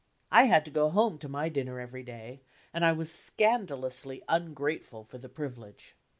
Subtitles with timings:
[0.31, 2.41] I had tt} go home to my dinner every day,
[2.73, 5.95] and I was scandalously ungrateful for the privilege.